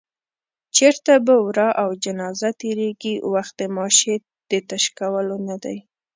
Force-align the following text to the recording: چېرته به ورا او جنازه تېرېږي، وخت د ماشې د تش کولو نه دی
چېرته 0.75 1.13
به 1.25 1.35
ورا 1.45 1.69
او 1.83 1.89
جنازه 2.03 2.49
تېرېږي، 2.61 3.15
وخت 3.33 3.53
د 3.59 3.63
ماشې 3.77 4.15
د 4.49 4.51
تش 4.69 4.83
کولو 4.97 5.35
نه 5.47 5.55
دی 5.63 5.77